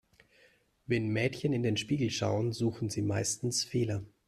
[0.87, 4.03] Wenn Mädchen in den Spiegel schauen, suchen sie meistens Fehler.